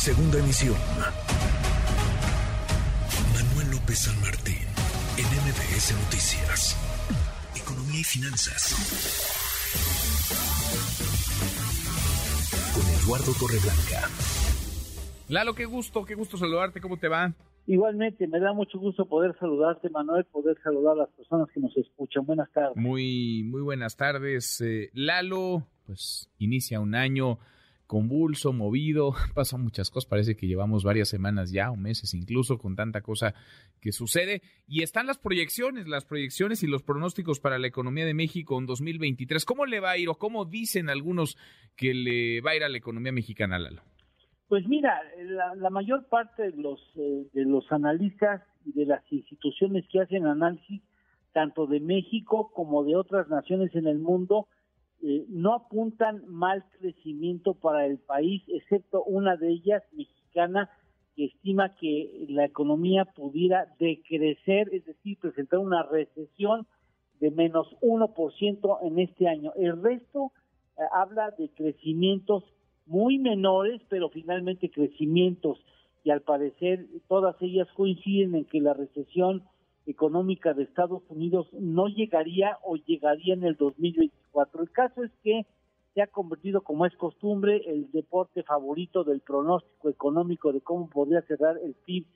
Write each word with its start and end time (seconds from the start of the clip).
Segunda 0.00 0.38
emisión. 0.38 0.76
Manuel 3.34 3.70
López 3.70 3.98
San 3.98 4.18
Martín, 4.22 4.64
en 5.18 5.26
MBS 5.44 5.92
Noticias. 5.92 6.74
Economía 7.54 8.00
y 8.00 8.04
finanzas. 8.04 8.80
Con 12.72 12.82
Eduardo 12.96 13.32
Torreblanca. 13.38 14.08
Lalo, 15.28 15.54
qué 15.54 15.66
gusto, 15.66 16.06
qué 16.06 16.14
gusto 16.14 16.38
saludarte, 16.38 16.80
¿cómo 16.80 16.96
te 16.96 17.08
va? 17.08 17.34
Igualmente, 17.66 18.26
me 18.26 18.40
da 18.40 18.54
mucho 18.54 18.78
gusto 18.78 19.04
poder 19.04 19.36
saludarte, 19.38 19.90
Manuel, 19.90 20.24
poder 20.32 20.56
saludar 20.64 20.94
a 20.94 21.00
las 21.00 21.10
personas 21.10 21.46
que 21.52 21.60
nos 21.60 21.76
escuchan. 21.76 22.24
Buenas 22.24 22.50
tardes. 22.52 22.74
Muy, 22.74 23.42
muy 23.44 23.60
buenas 23.60 23.98
tardes. 23.98 24.62
Eh, 24.62 24.88
Lalo, 24.94 25.66
pues 25.84 26.30
inicia 26.38 26.80
un 26.80 26.94
año 26.94 27.38
convulso, 27.90 28.52
movido, 28.52 29.14
pasan 29.34 29.64
muchas 29.64 29.90
cosas, 29.90 30.08
parece 30.08 30.36
que 30.36 30.46
llevamos 30.46 30.84
varias 30.84 31.08
semanas 31.08 31.50
ya, 31.50 31.72
o 31.72 31.76
meses 31.76 32.14
incluso, 32.14 32.56
con 32.56 32.76
tanta 32.76 33.00
cosa 33.00 33.34
que 33.80 33.90
sucede. 33.90 34.42
Y 34.68 34.84
están 34.84 35.08
las 35.08 35.18
proyecciones, 35.18 35.88
las 35.88 36.04
proyecciones 36.04 36.62
y 36.62 36.68
los 36.68 36.84
pronósticos 36.84 37.40
para 37.40 37.58
la 37.58 37.66
economía 37.66 38.06
de 38.06 38.14
México 38.14 38.56
en 38.60 38.66
2023. 38.66 39.44
¿Cómo 39.44 39.66
le 39.66 39.80
va 39.80 39.90
a 39.90 39.98
ir 39.98 40.08
o 40.08 40.14
cómo 40.14 40.44
dicen 40.44 40.88
algunos 40.88 41.36
que 41.76 41.92
le 41.92 42.40
va 42.42 42.52
a 42.52 42.56
ir 42.56 42.62
a 42.62 42.68
la 42.68 42.78
economía 42.78 43.10
mexicana, 43.10 43.58
Lalo? 43.58 43.82
Pues 44.46 44.68
mira, 44.68 44.96
la, 45.56 45.70
mayor 45.70 46.06
parte 46.08 46.44
de 46.44 46.62
los, 46.62 46.80
eh, 46.94 47.26
de 47.32 47.44
los 47.44 47.72
analistas 47.72 48.40
y 48.64 48.70
de 48.70 48.86
las 48.86 49.02
instituciones 49.10 49.84
que 49.90 50.00
hacen 50.00 50.26
análisis, 50.26 50.80
tanto 51.32 51.66
de 51.66 51.80
México 51.80 52.52
como 52.54 52.84
de 52.84 52.94
otras 52.94 53.28
naciones 53.28 53.74
en 53.74 53.88
el 53.88 53.98
mundo, 53.98 54.46
eh, 55.02 55.24
no 55.28 55.54
apuntan 55.54 56.22
mal 56.26 56.64
crecimiento 56.78 57.54
para 57.54 57.86
el 57.86 57.98
país, 57.98 58.42
excepto 58.48 59.02
una 59.04 59.36
de 59.36 59.48
ellas, 59.48 59.82
mexicana, 59.92 60.70
que 61.16 61.26
estima 61.26 61.74
que 61.76 62.26
la 62.28 62.44
economía 62.44 63.04
pudiera 63.04 63.66
decrecer, 63.78 64.68
es 64.72 64.84
decir, 64.84 65.18
presentar 65.18 65.58
una 65.58 65.82
recesión 65.82 66.66
de 67.18 67.30
menos 67.30 67.68
1% 67.80 68.78
en 68.82 68.98
este 68.98 69.28
año. 69.28 69.52
El 69.56 69.82
resto 69.82 70.32
eh, 70.76 70.82
habla 70.92 71.30
de 71.32 71.48
crecimientos 71.50 72.44
muy 72.86 73.18
menores, 73.18 73.80
pero 73.88 74.08
finalmente 74.08 74.70
crecimientos, 74.70 75.58
y 76.02 76.10
al 76.10 76.22
parecer 76.22 76.86
todas 77.08 77.36
ellas 77.40 77.68
coinciden 77.76 78.34
en 78.34 78.44
que 78.46 78.60
la 78.60 78.74
recesión 78.74 79.44
económica 79.90 80.54
de 80.54 80.62
Estados 80.62 81.02
Unidos 81.08 81.48
no 81.52 81.88
llegaría 81.88 82.58
o 82.62 82.76
llegaría 82.76 83.34
en 83.34 83.44
el 83.44 83.56
2024. 83.56 84.62
El 84.62 84.70
caso 84.70 85.04
es 85.04 85.10
que 85.22 85.46
se 85.94 86.02
ha 86.02 86.06
convertido, 86.06 86.62
como 86.62 86.86
es 86.86 86.94
costumbre, 86.96 87.62
el 87.66 87.90
deporte 87.90 88.42
favorito 88.42 89.04
del 89.04 89.20
pronóstico 89.20 89.88
económico 89.88 90.52
de 90.52 90.60
cómo 90.60 90.88
podría 90.88 91.22
cerrar 91.22 91.58
el 91.58 91.74
PIB 91.74 92.06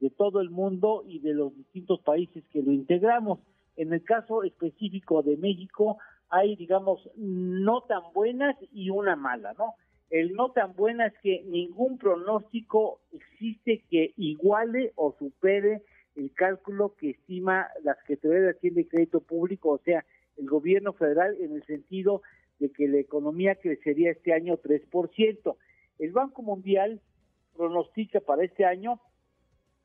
de 0.00 0.10
todo 0.10 0.40
el 0.40 0.50
mundo 0.50 1.02
y 1.06 1.18
de 1.18 1.34
los 1.34 1.54
distintos 1.56 2.00
países 2.00 2.44
que 2.52 2.62
lo 2.62 2.72
integramos. 2.72 3.40
En 3.76 3.92
el 3.92 4.04
caso 4.04 4.44
específico 4.44 5.22
de 5.22 5.36
México, 5.36 5.98
hay, 6.30 6.56
digamos, 6.56 7.08
no 7.16 7.82
tan 7.82 8.02
buenas 8.12 8.56
y 8.72 8.90
una 8.90 9.16
mala, 9.16 9.52
¿no? 9.58 9.74
El 10.10 10.34
no 10.34 10.50
tan 10.50 10.74
buena 10.74 11.06
es 11.06 11.14
que 11.22 11.42
ningún 11.46 11.98
pronóstico 11.98 13.00
existe 13.12 13.82
que 13.90 14.12
iguale 14.16 14.92
o 14.94 15.14
supere 15.18 15.82
el 16.16 16.32
cálculo 16.32 16.94
que 16.96 17.10
estima 17.10 17.68
la 17.82 17.94
Secretaría 17.96 18.40
de 18.40 18.50
Hacienda 18.50 18.80
y 18.80 18.86
Crédito 18.86 19.20
Público, 19.20 19.70
o 19.70 19.78
sea, 19.78 20.04
el 20.36 20.46
gobierno 20.46 20.92
federal, 20.92 21.36
en 21.40 21.52
el 21.54 21.64
sentido 21.64 22.22
de 22.58 22.70
que 22.70 22.88
la 22.88 22.98
economía 22.98 23.56
crecería 23.56 24.10
este 24.12 24.32
año 24.32 24.58
3%. 24.58 25.56
El 25.98 26.12
Banco 26.12 26.42
Mundial 26.42 27.00
pronostica 27.56 28.20
para 28.20 28.44
este 28.44 28.64
año 28.64 29.00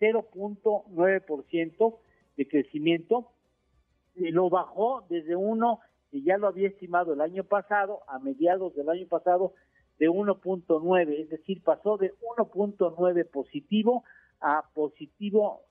0.9% 0.00 1.98
de 2.36 2.48
crecimiento 2.48 3.30
y 4.14 4.30
lo 4.30 4.48
bajó 4.50 5.04
desde 5.08 5.36
uno 5.36 5.80
que 6.10 6.22
ya 6.22 6.38
lo 6.38 6.46
había 6.46 6.68
estimado 6.68 7.12
el 7.12 7.20
año 7.20 7.44
pasado, 7.44 8.02
a 8.06 8.18
mediados 8.18 8.74
del 8.74 8.88
año 8.88 9.06
pasado, 9.08 9.54
de 9.98 10.08
1.9, 10.08 11.20
es 11.20 11.30
decir, 11.30 11.62
pasó 11.62 11.96
de 11.96 12.12
1.9 12.14 13.30
positivo 13.30 14.04
a 14.40 14.68
positivo 14.74 15.62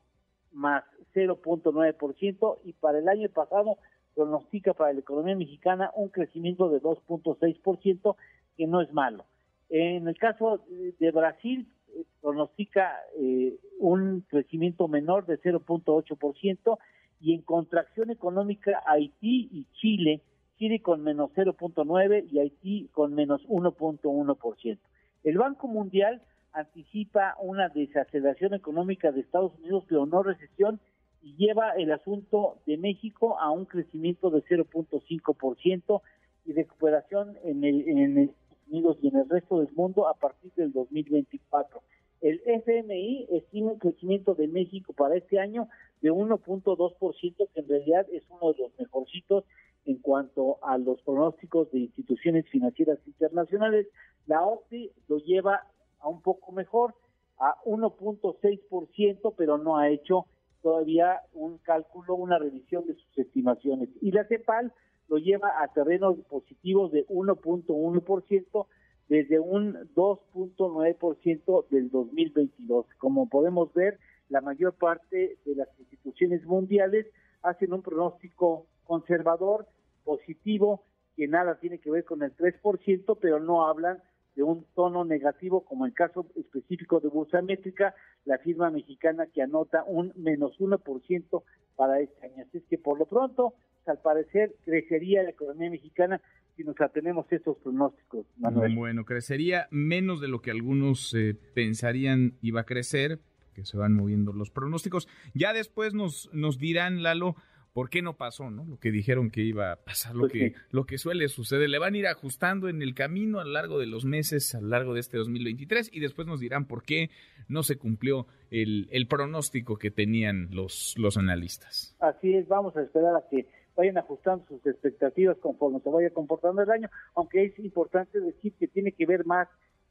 más 0.53 0.84
0.9% 1.14 2.59
y 2.64 2.74
para 2.74 3.00
el 3.00 3.09
año 3.09 3.30
pasado 3.30 3.78
pronostica 4.16 4.74
para 4.74 4.94
la 4.94 5.00
economía 5.00 5.36
mexicana 5.36 5.91
un 5.96 6.09
crecimiento 6.09 6.69
de 6.69 6.81
2.6%, 6.81 8.16
que 8.56 8.68
no 8.68 8.81
es 8.81 8.94
malo. 8.94 9.25
En 9.69 10.08
el 10.08 10.18
caso 10.18 10.64
de 10.68 11.12
Brasil, 11.12 11.68
eh, 11.96 12.06
pronostica 12.22 12.96
eh, 13.19 13.58
un 13.80 14.22
crecimiento 14.30 14.88
menor 14.88 15.25
de 15.25 15.40
0.8% 15.40 16.78
y 17.20 17.34
en 17.34 17.41
contracción 17.41 18.12
económica 18.12 18.84
Haití 18.85 19.50
y 19.52 19.66
Chile, 19.74 20.22
Chile 20.58 20.81
con 20.81 21.03
menos 21.03 21.31
0.9 21.35 22.28
y 22.30 22.40
Haití 22.40 22.90
con 22.91 23.16
menos 23.16 23.41
1.1%. 23.47 24.78
El 25.24 25.38
Banco 25.38 25.68
Mundial 25.68 26.22
anticipa 26.53 27.36
una 27.41 27.69
desaceleración 27.69 28.53
económica 28.53 29.12
de 29.12 29.22
Estados 29.22 29.53
Unidos, 29.59 29.84
pero 29.88 30.06
no 30.06 30.24
recesión, 30.24 30.80
y 31.22 31.36
lleva 31.36 31.72
el 31.72 31.91
asunto 31.91 32.58
de 32.66 32.78
México 32.78 33.40
a 33.40 33.50
un 33.52 33.66
crecimiento 33.66 34.30
de 34.30 34.44
0.5% 34.44 36.02
y 36.46 36.53
recuperación 36.53 37.38
en, 37.44 37.64
el, 37.64 37.88
en 37.88 38.18
Estados 38.18 38.68
Unidos 38.68 38.97
y 39.02 39.08
en 39.08 39.16
el 39.18 39.30
resto 39.30 39.59
del 39.59 39.74
mundo 39.74 40.08
a 40.08 40.14
partir 40.16 40.52
del 40.56 40.74
2024. 40.74 41.81
El 42.22 42.41
FMI 42.46 43.28
estima 43.31 43.72
un 43.72 43.80
crecimiento 43.80 44.34
de 44.35 44.47
México 44.47 44.94
para 44.94 45.16
este 45.16 45.40
año 45.40 45.68
de 46.02 46.12
1.2%, 46.12 47.47
que 47.53 47.59
en 47.59 47.68
realidad 47.68 48.06
es 48.12 48.24
uno 48.30 48.53
de 48.53 48.64
los 48.64 48.80
mejorcitos 48.80 49.44
en 49.85 49.97
cuanto 49.97 50.58
a 50.64 50.78
los 50.78 51.02
pronósticos 51.02 51.72
de 51.72 51.80
instituciones 51.80 52.47
financieras 52.50 53.00
internacionales. 53.06 53.88
La 54.25 54.41
OCDE 54.46 54.91
lo 55.08 55.18
lleva 55.18 55.68
a 56.03 56.09
un 56.09 56.22
poco 56.22 56.52
mejor, 56.52 56.94
a 57.40 57.56
1.6%, 57.66 59.34
pero 59.36 59.58
no 59.58 59.78
ha 59.78 59.90
hecho 59.90 60.28
todavía 60.62 61.22
un 61.34 61.58
cálculo, 61.58 62.16
una 62.16 62.38
revisión 62.38 62.86
de 62.86 62.96
sus 62.96 63.18
estimaciones. 63.18 63.90
Y 64.02 64.12
la 64.12 64.25
CEPAL 64.25 64.72
lo 65.08 65.18
lleva 65.18 65.62
a 65.62 65.68
terrenos 65.69 66.18
positivos 66.30 66.91
de 66.91 67.06
1.1% 67.08 68.68
desde 69.09 69.40
un 69.40 69.74
2.9% 69.96 71.68
del 71.69 71.90
2022. 71.90 72.85
Como 72.97 73.28
podemos 73.28 73.74
ver, 73.74 74.00
la 74.30 74.41
mayor 74.41 74.74
parte 74.74 75.38
de 75.46 75.56
las 75.56 75.68
instituciones 75.80 76.46
mundiales 76.46 77.08
hacen 77.41 77.74
un 77.74 77.81
pronóstico 77.81 78.66
conservador, 78.85 79.68
positivo, 80.03 80.84
que 81.16 81.28
nada 81.28 81.59
tiene 81.59 81.80
que 81.80 81.91
ver 81.91 82.06
con 82.06 82.24
el 82.24 82.35
3%, 82.35 83.18
pero 83.22 83.40
no 83.40 83.68
hablan 83.68 84.02
de 84.35 84.44
un 84.44 84.66
tono 84.75 85.05
negativo, 85.05 85.63
como 85.63 85.85
el 85.85 85.94
caso 85.94 86.27
específico 86.35 86.99
de 86.99 87.09
Bursa 87.09 87.41
Métrica, 87.41 87.95
la 88.25 88.38
firma 88.39 88.69
mexicana 88.69 89.27
que 89.27 89.41
anota 89.41 89.83
un 89.85 90.13
menos 90.16 90.57
1% 90.59 91.44
para 91.75 91.99
este 91.99 92.25
año. 92.25 92.43
Así 92.47 92.57
es 92.57 92.63
que 92.69 92.77
por 92.77 92.97
lo 92.97 93.05
pronto, 93.05 93.53
al 93.85 93.99
parecer, 93.99 94.55
crecería 94.66 95.23
la 95.23 95.31
economía 95.31 95.69
mexicana 95.69 96.22
si 96.55 96.63
nos 96.63 96.79
atenemos 96.79 97.25
a 97.31 97.35
estos 97.35 97.57
pronósticos, 97.57 98.25
Manuel. 98.38 98.75
Bueno, 98.75 99.05
crecería 99.05 99.67
menos 99.72 100.22
de 100.22 100.27
lo 100.27 100.41
que 100.41 100.51
algunos 100.51 101.13
eh, 101.16 101.35
pensarían 101.55 102.38
iba 102.41 102.61
a 102.61 102.66
crecer, 102.66 103.19
que 103.55 103.66
se 103.66 103.77
van 103.77 103.93
moviendo 103.93 104.33
los 104.33 104.51
pronósticos. 104.51 105.07
Ya 105.33 105.53
después 105.53 105.93
nos, 105.93 106.29
nos 106.33 106.57
dirán, 106.57 107.01
Lalo, 107.01 107.35
por 107.73 107.89
qué 107.89 108.01
no 108.01 108.16
pasó, 108.16 108.51
¿no? 108.51 108.66
Lo 108.66 108.78
que 108.78 108.91
dijeron 108.91 109.31
que 109.31 109.41
iba 109.41 109.72
a 109.72 109.75
pasar, 109.78 110.13
lo 110.16 110.22
pues 110.22 110.31
que 110.31 110.53
lo 110.69 110.85
que 110.85 110.97
suele 110.97 111.28
suceder, 111.28 111.69
le 111.69 111.79
van 111.79 111.95
a 111.95 111.97
ir 111.97 112.07
ajustando 112.07 112.69
en 112.69 112.81
el 112.81 112.94
camino 112.94 113.39
a 113.39 113.45
lo 113.45 113.51
largo 113.51 113.79
de 113.79 113.88
los 113.88 114.06
meses, 114.06 114.53
a 114.56 114.61
lo 114.61 114.67
largo 114.67 114.94
de 114.94 115.00
este 115.00 115.17
2023 115.17 115.89
y 115.91 116.00
después 116.00 116.28
nos 116.28 116.39
dirán 116.39 116.66
por 116.66 116.84
qué 116.84 117.09
no 117.47 117.64
se 117.64 117.78
cumplió 117.78 118.28
el, 118.52 118.87
el 118.91 119.08
pronóstico 119.08 119.78
que 119.78 119.91
tenían 119.91 120.49
los 120.52 120.93
los 120.97 121.17
analistas. 121.17 121.96
Así 121.99 122.35
es, 122.35 122.47
vamos 122.47 122.78
a 122.78 122.84
esperar 122.84 123.16
a 123.16 123.28
que 123.29 123.47
vayan 123.75 123.97
ajustando 123.97 124.46
sus 124.47 124.66
expectativas 124.67 125.37
conforme 125.40 125.79
se 125.79 125.90
vaya 125.90 126.11
comportando 126.11 126.61
el 126.61 126.70
año, 126.70 126.90
aunque 127.16 127.43
es 127.43 127.58
importante 127.59 128.20
decir 128.20 128.53
que 128.59 128.67
tiene 128.67 128.91
que 128.91 129.08
ver 129.08 129.25
más 129.25 129.47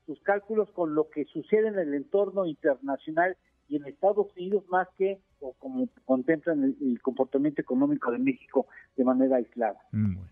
sus 0.06 0.20
cálculos 0.22 0.70
con 0.70 0.94
lo 0.94 1.08
que 1.10 1.24
sucede 1.26 1.68
en 1.68 1.78
el 1.78 1.94
entorno 1.94 2.46
internacional 2.46 3.36
y 3.72 3.76
en 3.76 3.86
Estados 3.86 4.26
Unidos 4.36 4.64
más 4.68 4.86
que 4.98 5.22
o 5.40 5.54
como 5.54 5.88
contemplan 6.04 6.76
el, 6.78 7.00
comportamiento 7.00 7.62
económico 7.62 8.12
de 8.12 8.18
México 8.18 8.66
de 8.96 9.04
manera 9.04 9.36
aislada. 9.36 9.80
Mm, 9.92 10.16
bueno. 10.16 10.30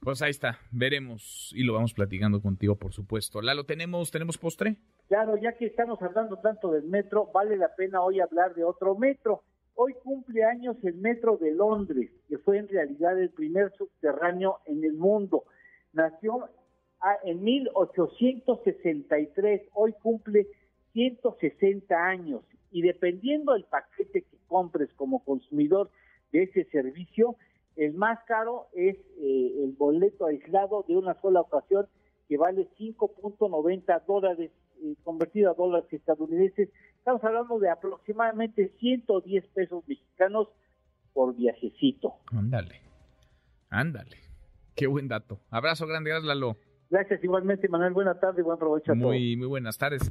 Pues 0.00 0.20
ahí 0.22 0.30
está, 0.30 0.58
veremos 0.72 1.52
y 1.54 1.62
lo 1.62 1.74
vamos 1.74 1.94
platicando 1.94 2.42
contigo, 2.42 2.74
por 2.74 2.92
supuesto. 2.92 3.40
Lalo, 3.40 3.62
¿tenemos, 3.64 4.10
¿tenemos 4.10 4.38
postre? 4.38 4.74
Claro, 5.06 5.36
ya 5.36 5.56
que 5.56 5.66
estamos 5.66 6.02
hablando 6.02 6.38
tanto 6.38 6.72
del 6.72 6.82
metro, 6.82 7.30
vale 7.32 7.56
la 7.56 7.72
pena 7.76 8.02
hoy 8.02 8.18
hablar 8.18 8.56
de 8.56 8.64
otro 8.64 8.96
metro. 8.96 9.44
Hoy 9.74 9.94
cumple 10.02 10.42
años 10.42 10.76
el 10.82 10.96
metro 10.96 11.36
de 11.36 11.52
Londres, 11.52 12.10
que 12.28 12.38
fue 12.38 12.58
en 12.58 12.66
realidad 12.66 13.16
el 13.20 13.30
primer 13.30 13.70
subterráneo 13.78 14.58
en 14.66 14.82
el 14.82 14.94
mundo. 14.94 15.44
Nació 15.92 16.48
en 17.22 17.44
1863, 17.44 19.68
hoy 19.74 19.94
cumple 20.02 20.48
160 20.92 21.94
años 21.94 22.42
y 22.70 22.82
dependiendo 22.82 23.54
del 23.54 23.64
paquete 23.64 24.22
que 24.22 24.36
compres 24.46 24.90
como 24.94 25.24
consumidor 25.24 25.90
de 26.32 26.44
ese 26.44 26.64
servicio, 26.64 27.36
el 27.76 27.94
más 27.94 28.18
caro 28.26 28.66
es 28.74 28.96
eh, 29.18 29.64
el 29.64 29.74
boleto 29.76 30.26
aislado 30.26 30.84
de 30.86 30.96
una 30.96 31.14
sola 31.20 31.40
ocasión 31.40 31.86
que 32.28 32.36
vale 32.36 32.68
5.90 32.78 34.04
dólares 34.06 34.50
eh, 34.82 34.94
convertido 35.02 35.50
a 35.50 35.54
dólares 35.54 35.92
estadounidenses. 35.92 36.68
Estamos 36.98 37.22
hablando 37.24 37.58
de 37.58 37.70
aproximadamente 37.70 38.72
110 38.78 39.46
pesos 39.48 39.82
mexicanos 39.88 40.48
por 41.12 41.34
viajecito. 41.34 42.14
Ándale, 42.32 42.80
ándale. 43.68 44.16
Qué 44.76 44.86
buen 44.86 45.08
dato. 45.08 45.40
Abrazo 45.50 45.86
grande, 45.86 46.10
gracias 46.10 46.28
Lalo. 46.28 46.56
Gracias 46.88 47.22
igualmente, 47.22 47.68
Manuel. 47.68 47.92
Buenas 47.92 48.20
tardes 48.20 48.40
y 48.40 48.42
buen 48.42 48.58
provecho 48.58 48.92
a 48.92 48.94
muy, 48.94 49.34
todos. 49.34 49.38
Muy 49.38 49.46
buenas 49.46 49.78
tardes. 49.78 50.10